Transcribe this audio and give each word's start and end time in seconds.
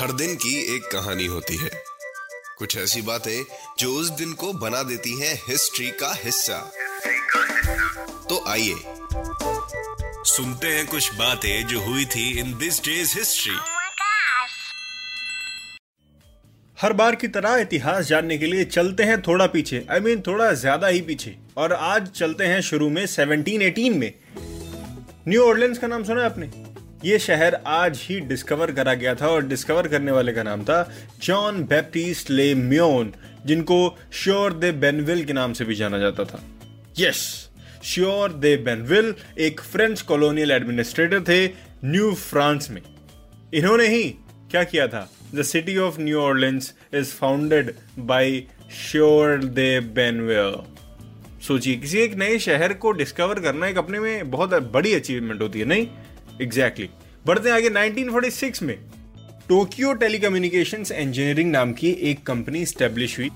हर 0.00 0.12
दिन 0.12 0.34
की 0.34 0.76
एक 0.76 0.82
कहानी 0.82 1.26
होती 1.26 1.56
है। 1.56 1.70
कुछ 2.58 2.76
ऐसी 2.76 3.02
बातें 3.02 3.44
जो 3.78 3.92
उस 3.92 4.10
दिन 4.10 4.32
को 4.32 4.52
बना 4.52 4.82
देती 4.82 5.20
हैं 5.20 5.34
हिस्ट्री 5.48 5.90
का 5.90 6.12
हिस्सा। 6.24 6.72
तो 8.28 8.44
आइए 8.48 8.74
सुनते 10.24 10.66
हैं 10.66 10.86
कुछ 10.86 11.14
बातें 11.14 11.66
जो 11.66 11.80
हुई 11.80 12.04
थी 12.04 12.38
इन 12.40 12.58
दिस 12.58 12.80
डेज़ 12.84 13.18
हिस्ट्री. 13.18 13.56
हर 16.80 16.92
बार 16.92 17.14
की 17.14 17.28
तरह 17.28 17.56
इतिहास 17.56 18.06
जानने 18.06 18.38
के 18.38 18.46
लिए 18.46 18.64
चलते 18.64 19.02
हैं 19.02 19.22
थोड़ा 19.22 19.46
पीछे। 19.46 19.86
आई 19.90 20.00
I 20.00 20.02
मीन 20.02 20.14
mean, 20.14 20.26
थोड़ा 20.26 20.52
ज़्यादा 20.52 20.86
ही 20.86 21.00
पीछे। 21.00 21.36
और 21.56 21.72
आज 21.72 22.08
चलते 22.08 22.44
हैं 22.44 22.60
शुरू 22.60 22.90
में 22.90 23.06
1718 23.06 23.94
में। 23.94 24.12
न्यू 25.28 25.42
ऑर्लियंस 25.42 25.78
का 25.78 25.86
नाम 25.86 26.04
सुना 26.04 26.20
है 26.20 26.26
आपने? 26.26 26.69
ये 27.04 27.18
शहर 27.18 27.54
आज 27.66 27.98
ही 28.02 28.18
डिस्कवर 28.20 28.72
करा 28.72 28.94
गया 28.94 29.14
था 29.14 29.28
और 29.28 29.46
डिस्कवर 29.46 29.86
करने 29.88 30.12
वाले 30.12 30.32
का 30.32 30.42
नाम 30.42 30.64
था 30.64 30.82
जॉन 31.22 31.62
बैप्टिस्ट 31.64 32.30
ले 32.30 32.54
म्योन 32.54 33.12
जिनको 33.46 33.98
श्योर 34.12 34.52
दे 34.52 34.72
बेनविल 34.72 35.24
के 35.24 35.32
नाम 35.32 35.52
से 35.52 35.64
भी 35.64 35.74
जाना 35.74 35.98
जाता 35.98 36.24
था। 36.24 36.42
यस 36.98 37.50
श्योर 37.84 38.32
दे 38.32 38.56
बेनविल 38.56 39.14
एक 39.38 39.60
फ्रेंच 39.60 40.00
कॉलोनियल 40.02 40.50
एडमिनिस्ट्रेटर 40.50 41.20
थे 41.20 41.46
न्यू 41.84 42.12
फ्रांस 42.14 42.68
में। 42.70 42.82
इन्होंने 43.54 43.86
ही 43.88 44.02
क्या 44.50 44.64
किया 44.64 44.86
था? 44.86 45.10
The 45.34 45.42
city 45.42 45.76
of 45.76 46.00
New 46.00 46.20
Orleans 46.20 46.72
is 46.94 47.12
founded 47.12 47.72
by 47.98 48.38
Sieur 48.90 49.44
de 49.44 49.80
Bienville 49.80 50.54
सोचिए, 51.42 51.76
किसी 51.76 51.98
एक 51.98 52.14
नए 52.14 52.38
शहर 52.38 52.72
को 52.72 52.92
डिस्कवर 52.92 53.40
करना 53.40 53.66
एक 53.66 53.78
अपने 53.78 54.00
में 54.00 54.30
बहुत 54.30 54.54
बड़ी 54.72 54.94
अचीवमेंट 54.94 55.40
होती 55.42 55.60
है, 55.60 55.64
नहीं? 55.64 55.86
Exactly 56.40 56.86
exactly. 56.86 57.26
बढ़ते 57.26 57.48
हैं 57.48 57.56
आगे 57.56 57.70
1946 57.70 58.62
में। 58.62 58.76
टोक्यो 59.48 59.92
टेलीकम्युनिकेशंस 59.92 60.92
इंजीनियरिंग 60.92 61.50
नाम 61.50 61.72
की 61.72 61.90
एक 61.90 62.26
कंपनी 62.26 62.66
स्टेब्लिश 62.66 63.18
हुई, 63.18 63.30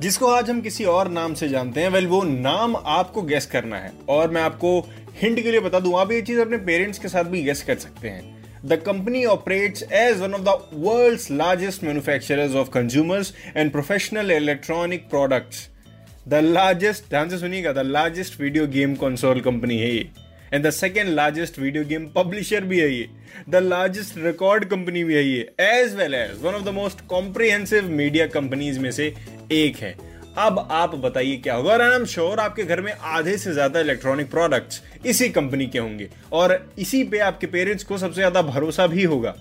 जिसको 0.00 0.26
आज 0.26 0.50
हम 0.50 0.60
किसी 0.60 0.84
और 0.84 1.08
नाम 1.08 1.34
से 1.34 1.48
जानते 1.48 1.80
हैं। 1.80 1.88
वेल 1.88 2.06
वो 2.06 2.22
नाम 2.22 2.76
आपको 2.76 3.22
गेस 3.22 3.46
करना 3.46 3.76
है। 3.76 3.92
और 4.08 4.30
मैं 4.30 4.42
आपको 4.42 4.90
हिंट 5.22 5.42
के 5.42 5.50
लिए 5.50 5.60
बता 5.60 5.80
दूँ, 5.80 5.98
आप 5.98 6.12
ये 6.12 6.22
चीज़ 6.22 6.40
अपने 6.40 6.56
पेरेंट्स 6.56 6.98
के 6.98 7.08
साथ 7.08 7.24
भी 7.24 7.42
गेस 7.42 7.62
कर 7.62 7.76
सकते 7.76 8.08
हैं। 8.08 8.38
The 8.66 8.78
company 8.78 9.26
operates 9.26 9.82
as 9.92 10.16
one 10.16 10.34
of 10.34 10.44
the 10.44 10.54
world's 10.84 11.30
largest 11.30 11.84
manufacturers 11.84 12.56
of 12.56 12.70
consumers 12.76 13.26
and 13.56 13.74
professional 13.76 14.30
electronic 14.40 14.98
products. 15.14 15.56
The 16.28 16.34
largest 16.34 17.04
ध्यान 17.10 17.28
से 17.28 17.38
सुनिएगा 17.38 17.72
the 17.72 17.78
largest 17.78 18.40
video 18.40 18.66
game 18.66 18.94
console 18.94 19.40
company 19.40 19.78
है 19.78 19.94
ये। 19.94 20.27
And 20.52 20.66
the 20.66 20.70
second 20.70 21.08
largest 21.08 21.58
video 21.58 21.84
game 21.84 22.06
publisher 22.14 22.64
भी 22.64 22.80
है 22.80 22.92
ये. 22.92 23.08
The 23.48 23.56
largest 23.56 24.18
record 24.18 24.64
company 24.64 25.04
भी 25.04 25.14
है 25.14 25.24
ये. 25.24 25.40
As 25.60 25.94
well 25.96 26.14
as 26.14 26.42
one 26.42 26.54
of 26.54 26.64
the 26.64 26.74
most 26.74 27.06
comprehensive 27.08 27.88
media 27.90 28.26
companies 28.28 28.78
में 28.80 28.90
से 28.90 29.12
एक 29.52 29.76
है. 29.76 29.96
अब 30.38 30.58
आप 30.70 30.94
बताइए 30.94 31.36
क्या 31.36 31.54
होगा? 31.54 31.72
और 31.72 31.82
आई 31.82 31.94
एम 31.94 32.04
श्योर 32.06 32.40
आपके 32.40 32.64
घर 32.64 32.80
में 32.80 32.92
आधे 32.92 33.36
से 33.38 33.52
ज़्यादा 33.52 33.80
इलेक्ट्रॉनिक 33.80 34.30
प्रोडक्ट्स 34.30 34.82
इसी 35.06 35.28
कंपनी 35.30 35.66
के 35.66 35.78
होंगे. 35.78 36.08
और 36.32 36.72
इसी 36.78 37.02
पे 37.04 37.18
आपके 37.20 37.46
पेरेंट्स 37.46 37.84
को 37.84 37.98
सबसे 37.98 38.14
ज़्यादा 38.14 38.42
भरोसा 38.42 38.86
भी 38.86 39.04
होगा. 39.04 39.34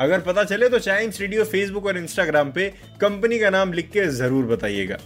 अगर 0.00 0.20
पता 0.20 0.44
चले 0.44 0.68
तो 0.68 0.78
चाइम्स 0.78 1.20
रेडियो 1.20 1.44
फेसबुक 1.44 1.86
और 1.86 1.98
इंस्टाग्राम 1.98 2.50
पे 2.52 2.68
कंपनी 3.00 3.38
का 3.38 3.50
नाम 3.50 3.72
लिख 3.72 3.90
के 3.90 4.06
ज़रूर 4.08 4.44
बताइएगा. 4.46 4.98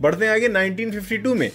बढ़ते 0.00 0.24
हैं 0.24 0.32
आगे 0.32 0.48
1952 0.48 1.34
में. 1.34 1.50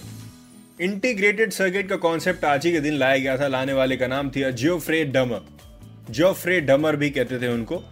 इंटीग्रेटेड 0.82 1.50
सर्किट 1.50 1.88
का 1.88 1.96
कॉन्सेप्ट 1.96 2.44
आज 2.44 2.64
ही 2.66 2.72
के 2.72 2.80
दिन 2.80 2.94
लाया 2.94 3.18
गया 3.18 3.36
था, 3.38 3.48
लाने 3.48 3.72
वाले 3.72 3.96
का 3.96 4.06
नाम 4.06 4.30
था 4.30 4.50
जियोफ्रे 4.50 5.04
डमर 5.04 5.40
जियोफ्रे 6.10 6.60
डमर 6.60 6.96
भी 6.96 7.10
कहते 7.10 7.38
थे 7.38 7.48
उनको। 7.48 7.82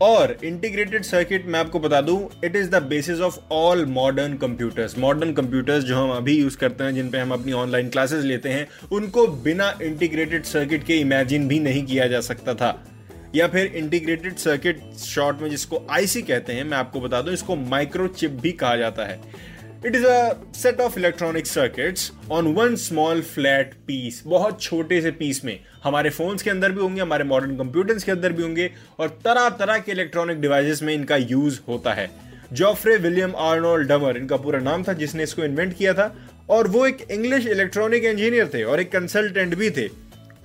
और 0.00 0.36
इंटीग्रेटेड 0.44 1.02
सर्किट 1.02 1.46
मैं 1.46 1.60
आपको 1.60 1.80
बता 1.80 2.00
दूँ 2.00 2.30
it 2.44 2.56
is 2.56 2.70
the 2.70 2.82
basis 2.82 3.20
of 3.20 3.38
all 3.52 3.86
modern 3.86 4.36
computers 4.36 4.98
modern 4.98 5.32
computers 5.32 5.84
जो 5.84 5.96
हम 5.96 6.10
अभी 6.10 6.38
यूज़ 6.40 6.56
करते 6.56 6.84
हैं, 6.84 6.94
जिन 6.94 7.10
पे 7.10 7.18
हम 7.18 7.32
अपनी 7.32 7.52
ऑनलाइन 7.52 7.88
क्लासेस 7.88 8.24
लेते 8.24 8.48
हैं, 8.48 8.66
उनको 8.92 9.26
बिना 9.26 9.78
इंटीग्रेटेड 9.82 10.44
सर्किट 10.44 10.84
के 10.84 10.96
इमेजिन 10.96 11.48
भी 11.48 11.60
नहीं 11.60 11.86
किया 11.86 12.06
जा 12.06 12.20
सकता 12.20 12.54
था। 12.54 12.86
या 13.34 13.48
फिर 13.48 13.66
इंटीग्रेटेड 13.66 14.36
सर्किट 14.36 14.80
शॉर्ट 14.98 15.40
में 15.40 15.50
जिसको 15.50 15.86
आईसी 15.90 16.22
कहते 16.22 16.52
हैं, 16.52 16.64
मैं 16.64 16.78
आपको 16.78 17.00
बता 17.00 17.22
दूँ, 17.22 17.34
इसको 17.34 17.56
माइक्रोचिप 17.56 18.30
भी 18.30 18.52
कहा 18.52 18.76
जाता 18.76 19.04
है। 19.04 19.50
It 19.86 19.94
is 19.96 20.04
a 20.04 20.52
set 20.54 20.80
of 20.80 20.98
electronic 20.98 21.46
circuits 21.46 22.10
on 22.30 22.46
one 22.54 22.74
small 22.76 23.20
flat 23.22 23.74
piece 23.86 24.22
बहुत 24.26 24.60
छोटे 24.62 25.00
से 25.02 25.10
पीस 25.10 25.44
में। 25.44 25.58
हमारे 25.84 26.10
फोन्स 26.10 26.42
के 26.42 26.50
अंदर 26.50 26.72
भी 26.72 26.80
होंगे, 26.80 27.00
हमारे 27.00 27.24
मॉडर्न 27.24 27.56
कंप्यूटर्स 27.56 28.04
के 28.04 28.12
अंदर 28.12 28.32
भी 28.32 28.42
होंगे 28.42 28.70
और 28.98 29.08
तरह 29.24 29.48
तरह 29.58 29.78
के 29.78 29.92
इलेक्ट्रॉनिक 29.92 30.40
डिवाइसेस 30.40 30.82
में 30.82 30.92
इनका 30.94 31.16
यूज़ 31.16 31.60
होता 31.68 31.92
है। 31.92 32.10
जॉफ्रे 32.52 32.96
विलियम 32.96 33.34
आर्नोल्ड 33.38 33.88
डमर 33.88 34.16
इनका 34.16 34.36
पूरा 34.36 34.58
नाम 34.58 34.84
था, 34.84 34.92
जिसने 34.92 35.22
इसको 35.22 35.44
इन्वेंट 35.44 35.76
किया 35.76 35.94
था। 35.94 36.14
और 36.50 36.68
वो 36.68 36.86
एक 36.86 37.06
इंग्लिश 37.10 37.46
इलेक्ट्रॉनिक 37.46 38.04
इंजीनियर 38.04 38.50
थे 38.54 38.62
और 38.64 38.80
एक 38.80 38.90
कंसल्टेंट 38.92 39.54
भी 39.54 39.70
थे। 39.70 39.84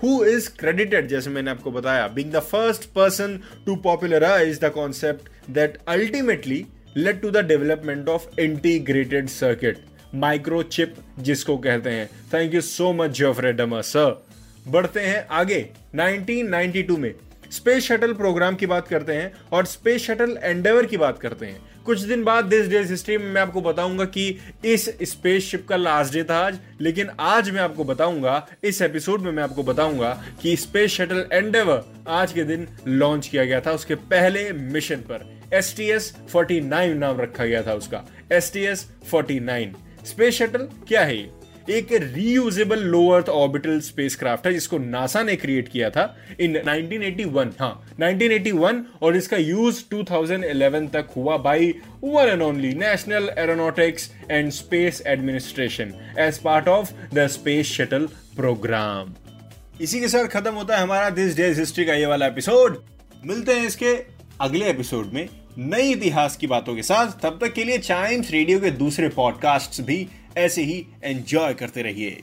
हु 0.04 0.24
इज़ 0.26 0.50
क्रेडिटेड 0.60 1.08
जैसे 1.08 1.30
मैंने 1.30 1.52
आपको 1.52 1.72
बताया 1.72 2.08
being 2.08 2.32
the 2.32 2.40
first 2.42 2.84
person 2.86 3.40
to 3.66 3.76
popularize 3.84 4.60
the 4.60 4.72
concept 4.72 5.30
that 5.50 5.78
ultimately 5.88 6.66
led 6.98 7.22
to 7.22 7.32
the 7.32 7.38
development 7.38 8.10
of 8.10 8.40
integrated 8.40 9.28
circuit 9.28 9.78
microchip 10.16 10.96
जिसको 11.20 11.58
कहते 11.58 11.90
हैं। 11.90 12.10
Thank 12.34 12.54
you 12.54 12.62
so 12.62 12.94
much 12.94 13.10
Geoffrey 13.10 13.54
Dummer 13.54 13.82
sir 13.82 14.26
बढ़ते 14.68 15.00
हैं 15.00 15.28
आगे। 15.28 15.70
1992 15.96 16.98
में 16.98 17.14
स्पेस 17.52 17.84
शटल 17.84 18.14
प्रोग्राम 18.14 18.56
की 18.56 18.66
बात 18.66 18.88
करते 18.88 19.14
हैं 19.14 19.34
और 19.52 19.66
स्पेस 19.66 20.04
शटल 20.04 20.38
एंडेवर 20.44 20.86
की 20.86 20.98
बात 20.98 21.20
करते 21.20 21.46
हैं। 21.46 21.84
कुछ 21.86 22.00
दिन 22.00 22.24
बाद 22.24 22.46
दिस 22.46 22.68
डेज़ 22.68 22.90
हिस्ट्री 22.90 23.18
में 23.18 23.30
मैं 23.30 23.42
आपको 23.42 23.62
बताऊँगा 23.62 24.06
कि 24.06 24.40
इस 24.66 24.86
स्पेसशिप 25.02 25.68
का 25.68 25.76
लास्ट 25.76 26.14
डे 26.14 26.24
था 26.24 26.38
आज, 26.38 26.60
लेकिन 26.82 27.10
आज 27.20 27.50
मैं 27.50 27.62
आपको 27.62 27.84
बताऊँगा, 27.84 28.48
इस 28.64 28.82
एपिसोड 28.82 29.22
में 29.22 29.32
मैं 29.32 29.44
आपको 29.44 29.64
बताऊँगा 29.64 30.24
कि 30.42 30.56
स्पेस 30.56 30.92
शटल 30.92 31.28
एंडेवर 31.34 31.84
आज 32.08 32.32
के 32.32 32.44
दिन 32.44 32.68
लॉन्च 32.88 33.28
किया 33.28 33.46
गया 33.46 33.62
था, 33.62 33.72
उसके 33.72 33.96
पहले 33.96 34.52
मिशन 34.52 34.96
पर। 34.96 35.35
S 35.54 35.74
T 35.78 35.90
S 35.92 36.14
forty 36.32 36.60
nine 36.62 36.98
नाम 36.98 37.22
रखा 37.22 37.46
गया 37.46 37.62
था 37.64 37.74
उसका। 37.74 38.04
S 38.32 38.52
T 38.54 38.66
S 38.66 38.88
forty 39.12 39.40
nine. 39.40 39.76
Space 40.06 40.38
shuttle 40.38 40.70
क्या 40.88 41.04
है 41.04 41.18
एक 41.70 41.92
reusable 41.92 42.80
low 42.80 43.08
earth 43.10 43.30
orbital 43.30 43.80
spacecraft 43.80 44.46
है, 44.48 44.52
जिसको 44.54 44.78
नासा 44.78 45.22
ने 45.24 45.36
क्रिएट 45.36 45.68
किया 45.68 45.90
था 45.90 46.04
इन 46.40 46.58
1981 46.58 47.52
हाँ 47.60 47.72
1981 48.02 48.82
और 49.02 49.16
इसका 49.18 49.38
यूज़ 49.38 49.84
2011 49.94 50.88
तक 50.94 51.08
हुआ 51.16 51.38
by 51.38 51.68
one 52.04 52.30
and 52.30 52.42
only 52.42 52.74
national 52.74 53.30
aeronautics 53.38 54.10
and 54.32 54.52
space 54.52 55.02
administration 55.08 55.94
as 56.20 56.38
part 56.38 56.68
of 56.68 56.94
the 57.14 57.28
space 57.28 57.72
shuttle 57.72 58.08
programme 58.36 59.14
इसी 59.82 60.00
के 60.00 60.08
साथ 60.08 60.28
खत्म 60.30 60.54
होता 60.54 60.76
है 60.76 60.84
हमारा 60.84 61.10
दिस 61.10 61.36
डेज़ 61.38 61.60
हिस्ट्री 61.60 61.86
का 61.86 61.94
ये 61.94 62.06
वाला 62.06 62.28
एपिसोड 62.28 62.84
मिलते 63.26 63.54
हैं 63.54 63.66
इसके 63.68 64.15
अगले 64.42 64.70
एपिसोड 64.70 65.06
में 65.14 65.30
नई 65.58 65.92
इतिहास 65.92 66.38
की 66.38 66.48
बातों 66.48 66.76
के 66.76 66.84
साथ। 66.84 67.22
तब 67.24 67.38
तक 67.42 67.54
के 67.54 67.64
लिए 67.64 67.78
चाइम्स 67.78 68.32
रेडियो 68.32 68.60
के 68.60 68.72
दूसरे 68.72 69.10
पॉडकास्ट 69.10 69.82
भी 69.82 70.08
ऐसे 70.38 70.64
ही 70.64 70.88
एंजॉय 71.04 71.54
करते 71.54 71.82
रहिए। 71.82 72.22